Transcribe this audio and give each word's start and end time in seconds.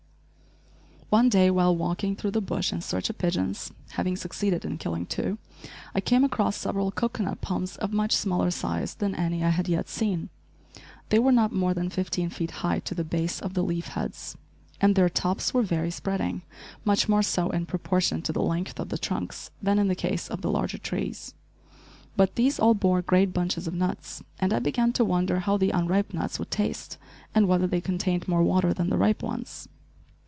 One 1.11 1.27
day 1.27 1.51
while 1.51 1.75
walking 1.75 2.15
through 2.15 2.31
the 2.31 2.41
bush 2.41 2.71
in 2.71 2.79
search 2.79 3.09
of 3.09 3.17
pigeons, 3.17 3.73
having 3.89 4.15
succeeded 4.15 4.63
in 4.63 4.77
killing 4.77 5.05
two, 5.05 5.39
I 5.93 5.99
came 5.99 6.23
across 6.23 6.55
several 6.55 6.89
cocoanut 6.89 7.41
palms 7.41 7.75
of 7.75 7.91
much 7.91 8.13
smaller 8.15 8.49
size 8.49 8.95
than 8.95 9.13
any 9.15 9.43
I 9.43 9.49
had 9.49 9.67
yet 9.67 9.89
seen. 9.89 10.29
They 11.09 11.19
were 11.19 11.33
not 11.33 11.51
more 11.51 11.73
than 11.73 11.89
fifteen 11.89 12.29
feet 12.29 12.51
high 12.63 12.79
to 12.79 12.95
the 12.95 13.03
base 13.03 13.41
of 13.41 13.55
the 13.55 13.61
leaf 13.61 13.87
heads, 13.87 14.37
and 14.79 14.95
their 14.95 15.09
tops 15.09 15.53
were 15.53 15.63
very 15.63 15.91
spreading, 15.91 16.43
much 16.85 17.09
more 17.09 17.23
so 17.23 17.49
in 17.49 17.65
proportion 17.65 18.21
to 18.21 18.31
the 18.31 18.41
length 18.41 18.79
of 18.79 18.87
the 18.87 18.97
trunks 18.97 19.51
than 19.61 19.79
in 19.79 19.89
the 19.89 19.95
case 19.95 20.29
of 20.29 20.39
the 20.41 20.49
larger 20.49 20.77
trees. 20.77 21.33
But 22.15 22.35
these 22.35 22.57
all 22.57 22.73
bore 22.73 23.01
great 23.01 23.33
bunches 23.33 23.67
of 23.67 23.73
nuts, 23.73 24.23
and 24.39 24.53
I 24.53 24.59
began 24.59 24.93
to 24.93 25.03
wonder 25.03 25.39
how 25.39 25.57
the 25.57 25.71
unripe 25.71 26.13
nuts 26.13 26.39
would 26.39 26.51
taste, 26.51 26.97
and 27.35 27.49
whether 27.49 27.67
they 27.67 27.81
contained 27.81 28.29
more 28.29 28.41
water 28.43 28.73
than 28.73 28.89
the 28.89 28.97
ripe 28.97 29.21
ones. 29.21 29.67